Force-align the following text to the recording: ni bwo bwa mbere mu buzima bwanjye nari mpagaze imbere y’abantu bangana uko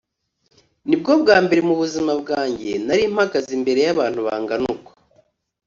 ni 0.87 0.95
bwo 0.99 1.11
bwa 1.21 1.37
mbere 1.45 1.61
mu 1.67 1.75
buzima 1.81 2.11
bwanjye 2.21 2.71
nari 2.85 3.03
mpagaze 3.13 3.49
imbere 3.57 3.79
y’abantu 3.85 4.19
bangana 4.27 4.65
uko 4.75 4.91